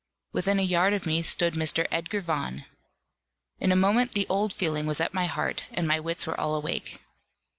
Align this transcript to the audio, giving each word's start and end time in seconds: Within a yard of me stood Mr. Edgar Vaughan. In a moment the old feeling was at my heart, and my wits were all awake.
Within 0.33 0.57
a 0.59 0.63
yard 0.63 0.93
of 0.95 1.05
me 1.05 1.21
stood 1.21 1.53
Mr. 1.53 1.85
Edgar 1.91 2.21
Vaughan. 2.21 2.65
In 3.59 3.71
a 3.71 3.75
moment 3.75 4.13
the 4.13 4.25
old 4.29 4.51
feeling 4.51 4.87
was 4.87 4.99
at 4.99 5.13
my 5.13 5.27
heart, 5.27 5.65
and 5.71 5.87
my 5.87 5.99
wits 5.99 6.25
were 6.25 6.39
all 6.39 6.55
awake. 6.55 6.97